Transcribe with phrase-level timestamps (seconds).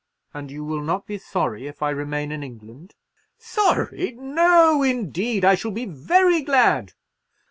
[0.33, 2.95] "And you will not be sorry if I remain in England?"
[3.37, 4.13] "Sorry!
[4.17, 6.93] No, indeed; I shall be very glad.